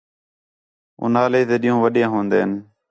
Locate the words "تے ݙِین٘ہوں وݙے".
1.49-2.03